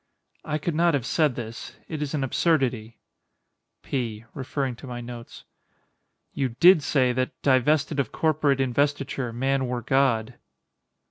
_]I 0.43 0.57
could 0.57 0.73
not 0.73 0.95
have 0.95 1.05
said 1.05 1.35
this; 1.35 1.75
it 1.87 2.01
is 2.01 2.15
an 2.15 2.23
absurdity. 2.23 2.97
P. 3.83 4.25
[Referring 4.33 4.75
to 4.77 4.87
my 4.87 4.99
notes.] 4.99 5.43
You 6.33 6.55
did 6.59 6.81
say 6.81 7.13
that 7.13 7.39
"divested 7.43 7.99
of 7.99 8.11
corporate 8.11 8.59
investiture 8.59 9.31
man 9.31 9.67
were 9.67 9.83
God." 9.83 10.39